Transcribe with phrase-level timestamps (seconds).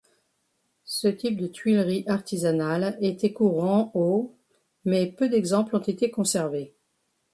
[0.87, 4.35] Ce type de tuilerie artisanale était courant au
[4.83, 6.73] mais peu d'exemples ont été conservés.